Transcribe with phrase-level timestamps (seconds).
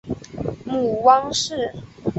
[0.65, 1.75] 母汪氏。